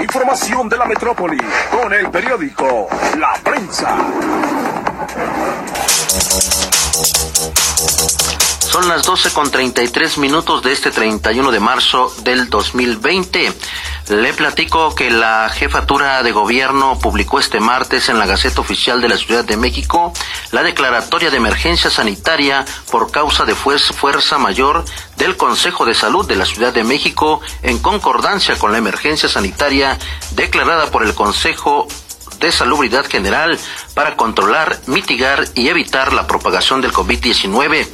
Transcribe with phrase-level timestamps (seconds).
[0.00, 1.38] Información de la metrópoli
[1.70, 3.98] con el periódico La Prensa.
[8.70, 13.52] Son las 12 con 33 minutos de este 31 de marzo del 2020.
[14.10, 19.08] Le platico que la jefatura de gobierno publicó este martes en la Gaceta Oficial de
[19.08, 20.12] la Ciudad de México
[20.52, 24.84] la declaratoria de emergencia sanitaria por causa de fuerza mayor
[25.16, 29.98] del Consejo de Salud de la Ciudad de México en concordancia con la emergencia sanitaria
[30.32, 31.88] declarada por el Consejo
[32.40, 33.58] de Salubridad General
[33.94, 37.86] para controlar, mitigar y evitar la propagación del COVID-19.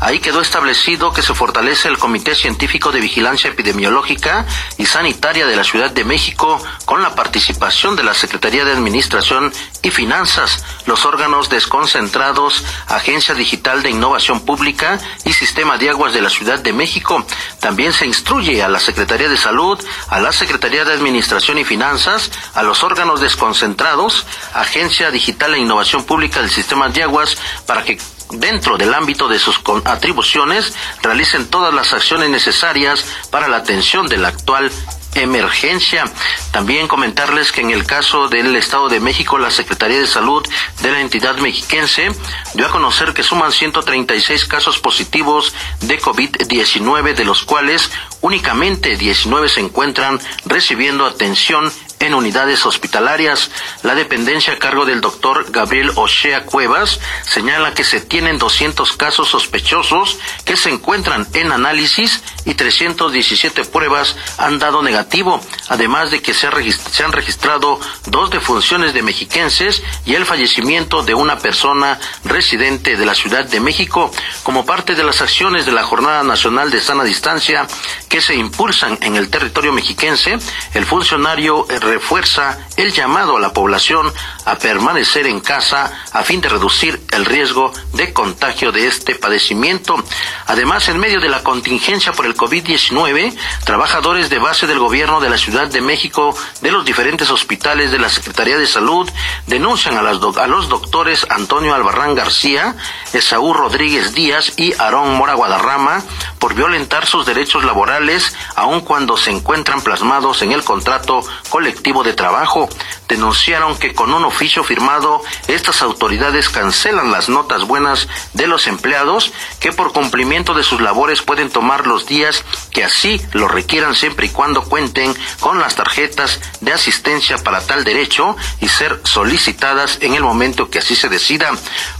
[0.00, 4.46] Ahí quedó establecido que se fortalece el Comité Científico de Vigilancia Epidemiológica
[4.78, 9.52] y Sanitaria de la Ciudad de México con la participación de la Secretaría de Administración
[9.82, 16.22] y Finanzas, los órganos desconcentrados, Agencia Digital de Innovación Pública y Sistema de Aguas de
[16.22, 17.24] la Ciudad de México.
[17.60, 19.78] También se instruye a la Secretaría de Salud,
[20.08, 26.04] a la Secretaría de Administración y Finanzas, a los órganos desconcentrados, Agencia Digital de Innovación
[26.04, 27.98] Pública del Sistema de Aguas para que
[28.32, 34.18] dentro del ámbito de sus atribuciones, realicen todas las acciones necesarias para la atención de
[34.18, 34.70] la actual
[35.14, 36.04] emergencia.
[36.52, 40.46] También comentarles que en el caso del Estado de México, la Secretaría de Salud
[40.82, 42.10] de la entidad mexiquense
[42.54, 49.48] dio a conocer que suman 136 casos positivos de COVID-19, de los cuales únicamente 19
[49.48, 53.50] se encuentran recibiendo atención en unidades hospitalarias.
[53.82, 59.28] La dependencia a cargo del doctor Gabriel Ochea Cuevas señala que se tienen 200 casos
[59.28, 66.34] sospechosos que se encuentran en análisis y 317 pruebas han dado negativo, además de que
[66.34, 73.06] se, han registrado dos defunciones de mexiquenses y el fallecimiento de una persona residente de
[73.06, 74.10] la Ciudad de México
[74.42, 77.66] como parte de las acciones de la Jornada Nacional de Sana Distancia
[78.08, 80.38] que se impulsan en el territorio mexiquense.
[80.74, 84.12] El funcionario refuerza el llamado a la población
[84.50, 90.02] a permanecer en casa a fin de reducir el riesgo de contagio de este padecimiento.
[90.46, 95.30] Además, en medio de la contingencia por el COVID-19, trabajadores de base del gobierno de
[95.30, 99.08] la Ciudad de México, de los diferentes hospitales de la Secretaría de Salud,
[99.46, 102.74] denuncian a, los doctores Antonio Albarrán García,
[103.12, 106.02] Esaú Rodríguez Díaz y Aarón Mora Guadarrama
[106.40, 112.14] por violentar sus derechos laborales, aun cuando se encuentran plasmados en el contrato colectivo de
[112.14, 112.68] trabajo.
[113.08, 119.32] Denunciaron que con un oficio firmado estas autoridades cancelan las notas buenas de los empleados
[119.58, 124.28] que por cumplimiento de sus labores pueden tomar los días que así lo requieran siempre
[124.28, 130.14] y cuando cuenten con las tarjetas de asistencia para tal derecho y ser solicitadas en
[130.14, 131.50] el momento que así se decida.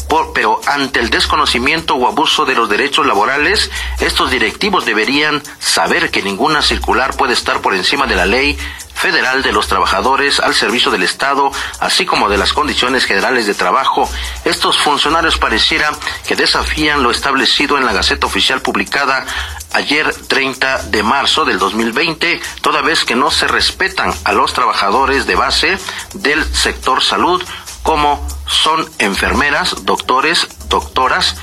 [0.09, 6.11] Por, pero ante el desconocimiento o abuso de los derechos laborales, estos directivos deberían saber
[6.11, 8.59] que ninguna circular puede estar por encima de la ley
[9.01, 11.51] federal de los trabajadores al servicio del Estado,
[11.81, 14.09] así como de las condiciones generales de trabajo.
[14.45, 15.91] Estos funcionarios pareciera
[16.29, 19.25] que desafían lo establecido en la Gaceta Oficial publicada
[19.73, 25.27] ayer 30 de marzo del 2020, toda vez que no se respetan a los trabajadores
[25.27, 25.79] de base
[26.15, 27.43] del sector salud,
[27.83, 31.37] como son enfermeras, doctores, doctoras,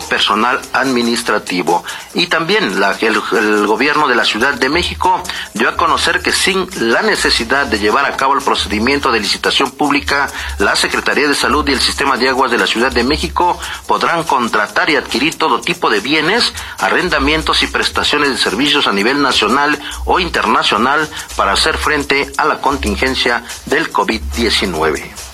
[0.00, 1.84] personal administrativo.
[2.14, 2.64] Y también
[3.00, 5.22] el, gobierno de la Ciudad de México
[5.54, 9.70] dio a conocer que sin la necesidad de llevar a cabo el procedimiento de licitación
[9.70, 10.28] pública,
[10.58, 14.24] la Secretaría de Salud y el Sistema de Aguas de la Ciudad de México podrán
[14.24, 19.78] contratar y adquirir todo tipo de bienes, arrendamientos y prestaciones de servicios a nivel nacional
[20.04, 25.33] o internacional para hacer frente a la contingencia del COVID-19.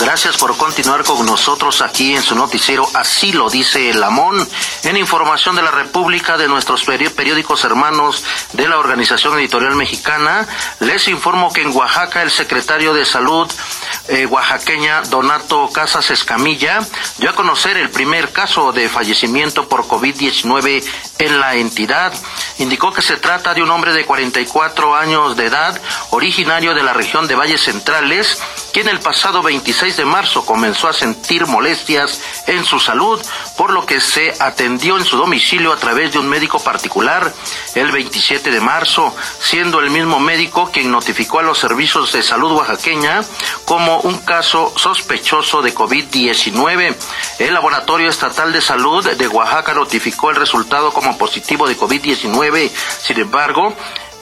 [0.00, 4.02] Gracias por continuar con nosotros aquí en su noticiero Así lo dice el
[4.84, 10.46] en información de la República de nuestros periódicos hermanos de la Organización Editorial Mexicana.
[10.80, 13.50] Les informo que en Oaxaca el secretario de Salud
[14.08, 16.80] eh, oaxaqueña Donato Casas Escamilla
[17.18, 20.82] dio a conocer el primer caso de fallecimiento por COVID-19
[21.18, 22.14] en la entidad.
[22.58, 25.78] Indicó que se trata de un hombre de 44 años de edad,
[26.10, 28.38] originario de la región de Valles Centrales,
[28.72, 33.20] quien el pasado 26 de marzo comenzó a sentir molestias en su salud,
[33.56, 37.32] por lo que se atendió en su domicilio a través de un médico particular
[37.74, 42.52] el 27 de marzo, siendo el mismo médico quien notificó a los servicios de salud
[42.52, 43.22] oaxaqueña
[43.64, 46.94] como un caso sospechoso de COVID-19.
[47.38, 52.70] El Laboratorio Estatal de Salud de Oaxaca notificó el resultado como positivo de COVID-19.
[53.00, 53.74] Sin embargo,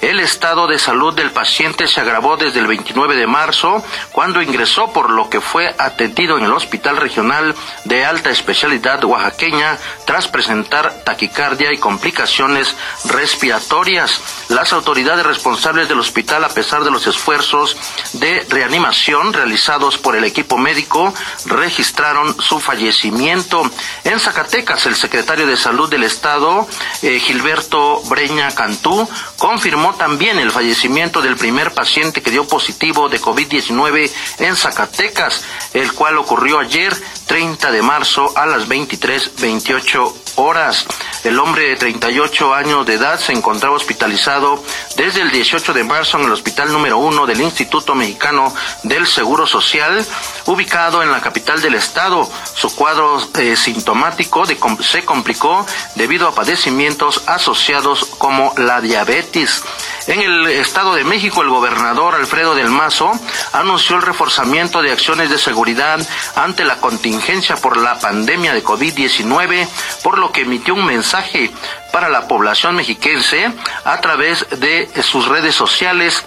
[0.03, 3.83] El estado de salud del paciente se agravó desde el 29 de marzo,
[4.13, 7.55] cuando ingresó por lo que fue atendido en el Hospital Regional
[7.85, 14.21] de Alta Especialidad Oaxaqueña tras presentar taquicardia y complicaciones respiratorias.
[14.51, 17.77] Las autoridades responsables del hospital, a pesar de los esfuerzos
[18.13, 21.13] de reanimación realizados por el equipo médico,
[21.47, 23.63] registraron su fallecimiento.
[24.05, 26.69] En Zacatecas, el secretario de Salud del Estado,
[27.03, 29.09] eh, Gilberto Breña Cantú,
[29.39, 35.45] confirmó también el fallecimiento del primer paciente que dio positivo de COVID-19 en Zacatecas,
[35.75, 36.95] el cual ocurrió ayer,
[37.27, 40.87] 30 de marzo, a las 23.28 horas.
[41.25, 44.63] El hombre de 38 años de edad se encontraba hospitalizado
[44.97, 49.47] desde el 18 de marzo en el hospital número 1 del Instituto Mexicano del Seguro
[49.47, 50.05] Social,
[50.47, 52.31] ubicado en la capital del estado.
[52.55, 59.63] Su cuadro eh, sintomático se complicó debido a padecimientos asociados como la diabetes.
[60.07, 63.11] En el Estado de México, el gobernador Alfredo del Mazo
[63.53, 65.99] anunció el reforzamiento de acciones de seguridad
[66.37, 69.69] ante la contingencia por la pandemia de COVID-19,
[70.05, 71.51] por lo que emitió un mensaje
[71.93, 73.53] para la población mexiquense
[73.85, 76.25] a través de sus redes sociales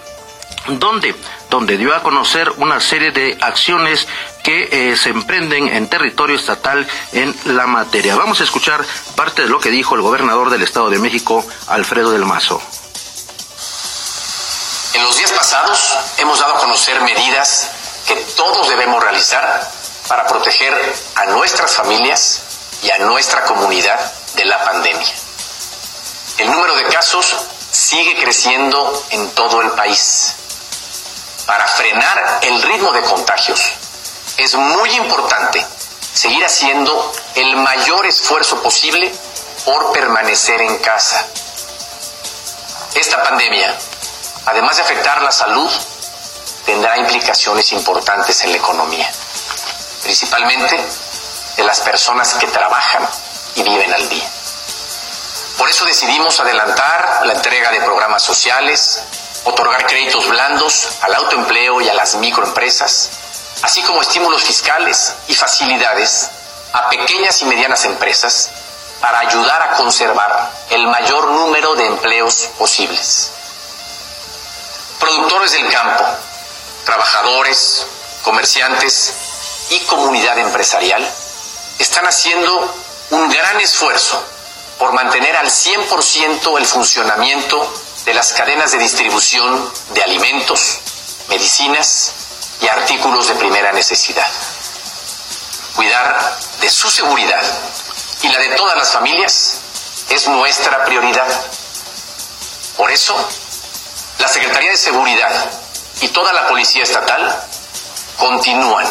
[0.68, 1.16] donde
[1.50, 4.08] donde dio a conocer una serie de acciones
[4.44, 8.16] que eh, se emprenden en territorio estatal en la materia.
[8.16, 8.86] Vamos a escuchar
[9.16, 12.62] parte de lo que dijo el gobernador del Estado de México, Alfredo del Mazo.
[15.36, 17.70] Pasados hemos dado a conocer medidas
[18.08, 19.70] que todos debemos realizar
[20.08, 20.74] para proteger
[21.16, 22.42] a nuestras familias
[22.84, 24.00] y a nuestra comunidad
[24.36, 25.14] de la pandemia.
[26.38, 27.36] El número de casos
[27.72, 30.36] sigue creciendo en todo el país.
[31.46, 33.62] Para frenar el ritmo de contagios
[34.38, 35.66] es muy importante
[36.14, 39.14] seguir haciendo el mayor esfuerzo posible
[39.66, 41.26] por permanecer en casa.
[42.96, 43.78] Esta pandemia
[44.45, 45.69] además de afectar la salud,
[46.65, 49.09] tendrá implicaciones importantes en la economía,
[50.03, 50.80] principalmente
[51.57, 53.07] de las personas que trabajan
[53.56, 54.30] y viven al día.
[55.57, 59.01] Por eso decidimos adelantar la entrega de programas sociales,
[59.44, 63.09] otorgar créditos blandos al autoempleo y a las microempresas,
[63.62, 66.30] así como estímulos fiscales y facilidades
[66.71, 68.51] a pequeñas y medianas empresas
[69.01, 73.31] para ayudar a conservar el mayor número de empleos posibles
[75.00, 76.06] productores del campo,
[76.86, 77.86] trabajadores,
[78.24, 79.13] comerciantes
[79.69, 81.07] y comunidad empresarial
[81.78, 82.75] están haciendo
[83.12, 84.22] un gran esfuerzo
[84.78, 87.74] por mantener al 100% el funcionamiento
[88.06, 90.80] de las cadenas de distribución de alimentos,
[91.28, 92.13] medicinas
[92.62, 94.28] y artículos de primera necesidad.
[95.75, 97.42] Cuidar de su seguridad
[98.24, 99.60] y la de todas las familias
[100.10, 101.28] es nuestra prioridad.
[102.78, 103.16] Por eso,
[104.19, 105.50] la Secretaría de Seguridad
[106.01, 107.36] y toda la Policía Estatal
[108.18, 108.86] continúan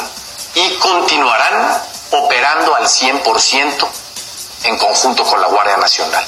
[0.54, 1.80] y continuarán
[2.10, 3.88] operando al 100%
[4.64, 6.25] en conjunto con la Guardia Nacional.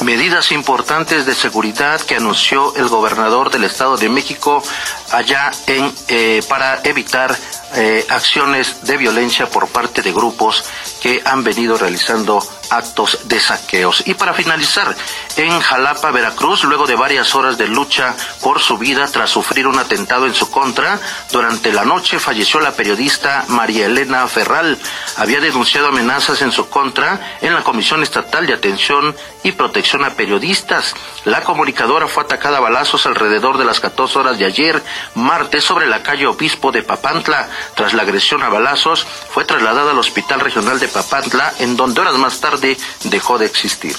[0.00, 4.62] Medidas importantes de seguridad que anunció el gobernador del Estado de México
[5.10, 7.36] allá en eh, para evitar
[7.74, 10.64] eh, acciones de violencia por parte de grupos
[11.02, 14.02] que han venido realizando actos de saqueos.
[14.06, 14.96] Y para finalizar,
[15.36, 19.78] en Jalapa, Veracruz, luego de varias horas de lucha por su vida tras sufrir un
[19.78, 20.98] atentado en su contra,
[21.30, 24.78] durante la noche falleció la periodista María Elena Ferral.
[25.16, 30.14] Había denunciado amenazas en su contra en la Comisión Estatal de Atención y Protección a
[30.14, 30.94] Periodistas.
[31.24, 34.82] La comunicadora fue atacada a balazos alrededor de las 14 horas de ayer,
[35.14, 37.48] martes, sobre la calle Obispo de Papantla.
[37.74, 42.16] Tras la agresión a balazos, fue trasladada al Hospital Regional de Papantla, en donde horas
[42.16, 42.57] más tarde
[43.04, 43.96] dejó de existir.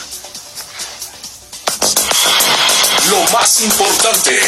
[3.09, 4.39] Lo más importante.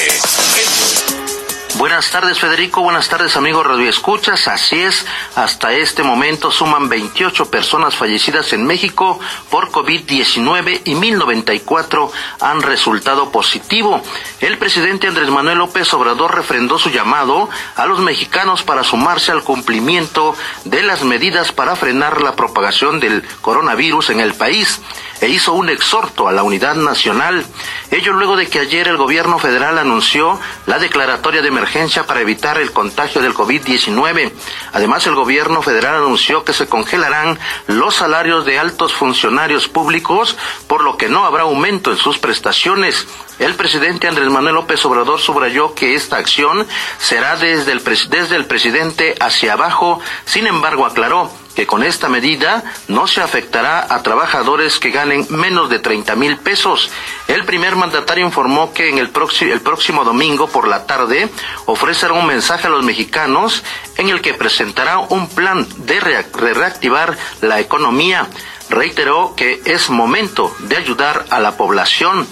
[1.78, 4.48] Buenas tardes Federico, buenas tardes amigos Radio Escuchas.
[4.48, 12.12] Así es, hasta este momento suman 28 personas fallecidas en México por COVID-19 y 1094
[12.42, 14.02] han resultado positivo.
[14.42, 19.44] El presidente Andrés Manuel López Obrador refrendó su llamado a los mexicanos para sumarse al
[19.44, 20.36] cumplimiento
[20.66, 24.82] de las medidas para frenar la propagación del coronavirus en el país
[25.22, 27.46] e hizo un exhorto a la unidad nacional.
[27.92, 32.58] Ello luego de que ayer el gobierno federal anunció la declaratoria de emergencia para evitar
[32.58, 34.32] el contagio del COVID-19.
[34.74, 37.38] Además, el gobierno federal anunció que se congelarán
[37.68, 40.36] los salarios de altos funcionarios públicos,
[40.68, 43.08] por lo que no habrá aumento en sus prestaciones.
[43.38, 48.46] El presidente Andrés Manuel López Obrador subrayó que esta acción será desde el, desde el
[48.46, 54.80] presidente hacia abajo, sin embargo aclaró que con esta medida no se afectará a trabajadores
[54.80, 56.90] que ganen menos de 30 mil pesos.
[57.28, 61.30] El primer mandatario informó que en el próximo, el próximo domingo por la tarde
[61.66, 63.64] ofrecerá un mensaje a los mexicanos
[63.98, 68.28] en el que presentará un plan de reactivar la economía.
[68.70, 72.26] Reiteró que es momento de ayudar a la población.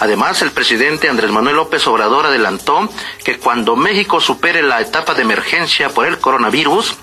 [0.00, 2.88] Además, el presidente Andrés Manuel López Obrador adelantó
[3.24, 6.96] que cuando México supere la etapa de emergencia por el coronavirus,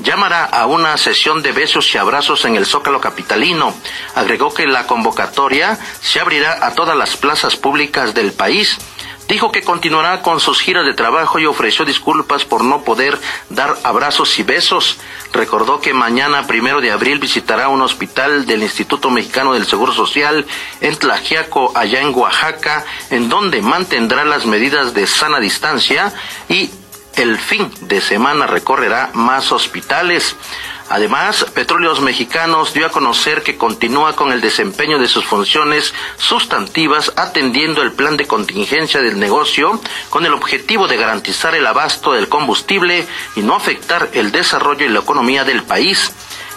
[0.00, 3.74] llamará a una sesión de besos y abrazos en el Zócalo Capitalino.
[4.14, 8.78] Agregó que la convocatoria se abrirá a todas las plazas públicas del país.
[9.28, 13.18] Dijo que continuará con sus giras de trabajo y ofreció disculpas por no poder
[13.48, 14.98] dar abrazos y besos.
[15.32, 20.44] Recordó que mañana, primero de abril, visitará un hospital del Instituto Mexicano del Seguro Social
[20.80, 26.12] en Tlajiaco, allá en Oaxaca, en donde mantendrá las medidas de sana distancia
[26.48, 26.70] y
[27.16, 30.36] el fin de semana recorrerá más hospitales.
[30.88, 37.12] Además, Petróleos Mexicanos dio a conocer que continúa con el desempeño de sus funciones sustantivas
[37.16, 42.28] atendiendo el plan de contingencia del negocio con el objetivo de garantizar el abasto del
[42.28, 46.12] combustible y no afectar el desarrollo y la economía del país.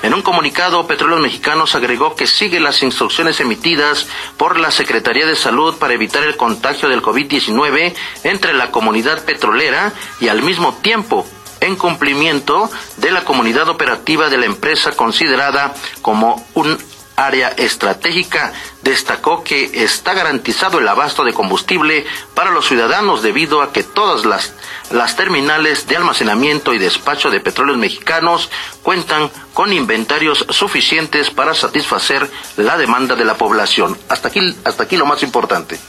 [0.05, 4.05] En un comunicado, Petróleos Mexicanos agregó que sigue las instrucciones emitidas
[4.37, 9.93] por la Secretaría de Salud para evitar el contagio del COVID-19 entre la comunidad petrolera
[10.19, 11.25] y al mismo tiempo
[11.59, 16.77] en cumplimiento de la comunidad operativa de la empresa considerada como un
[17.15, 23.71] área estratégica, destacó que está garantizado el abasto de combustible para los ciudadanos debido a
[23.71, 24.53] que todas las,
[24.91, 28.49] las terminales de almacenamiento y despacho de petróleos mexicanos
[28.83, 33.97] cuentan con inventarios suficientes para satisfacer la demanda de la población.
[34.09, 35.79] Hasta aquí, hasta aquí lo más importante.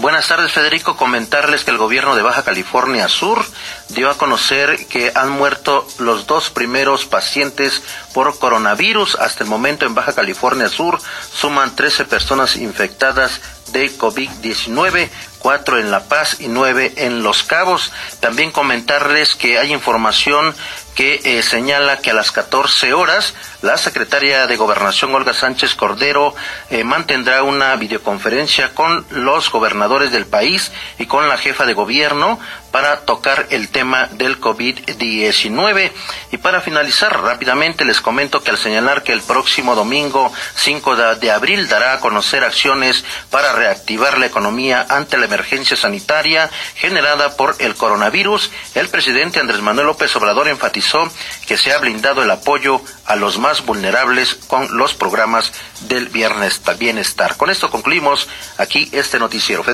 [0.00, 0.96] Buenas tardes, Federico.
[0.96, 3.44] Comentarles que el gobierno de Baja California Sur
[3.90, 7.82] dio a conocer que han muerto los dos primeros pacientes
[8.14, 9.16] por coronavirus.
[9.16, 10.98] Hasta el momento en Baja California Sur
[11.34, 13.42] suman 13 personas infectadas
[13.72, 17.92] de COVID-19, cuatro en La Paz y nueve en Los Cabos.
[18.20, 20.54] También comentarles que hay información
[21.00, 26.34] que eh, señala que a las 14 horas la secretaria de Gobernación Olga Sánchez Cordero
[26.68, 32.38] eh, mantendrá una videoconferencia con los gobernadores del país y con la jefa de gobierno
[32.70, 35.92] para tocar el tema del COVID-19.
[36.32, 41.30] Y para finalizar rápidamente les comento que al señalar que el próximo domingo 5 de
[41.30, 47.56] abril dará a conocer acciones para reactivar la economía ante la emergencia sanitaria generada por
[47.58, 51.10] el coronavirus, el presidente Andrés Manuel López Obrador enfatizó
[51.46, 57.36] que se ha blindado el apoyo a los más vulnerables con los programas del bienestar.
[57.36, 59.64] Con esto concluimos aquí este noticiero.